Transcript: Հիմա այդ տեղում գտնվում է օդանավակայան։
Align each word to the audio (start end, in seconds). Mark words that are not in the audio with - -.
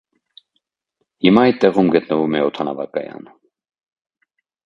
Հիմա 1.25 1.43
այդ 1.49 1.59
տեղում 1.65 1.91
գտնվում 1.97 2.39
է 2.39 2.43
օդանավակայան։ 2.47 3.31